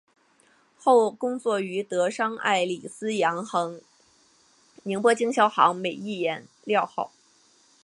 [0.79, 3.79] 后工作于德商爱礼司洋行
[4.81, 7.11] 宁波经销行美益颜料号。